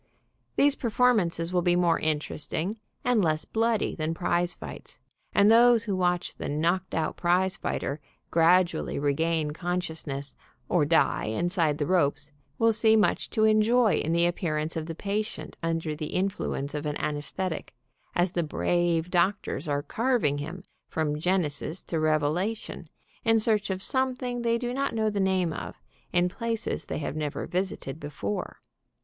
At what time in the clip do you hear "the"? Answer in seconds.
6.37-6.49, 11.77-11.85, 14.11-14.25, 14.87-14.95, 15.95-16.07, 18.31-18.41, 25.11-25.19